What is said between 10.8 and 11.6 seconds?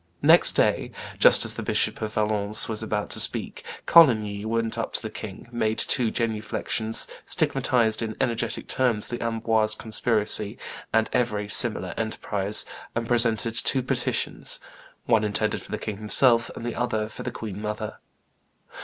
and every